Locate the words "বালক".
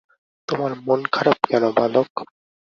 1.77-2.09